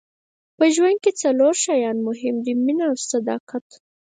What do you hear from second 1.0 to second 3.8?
کې څلور شیان مهم دي مینه او صداقت.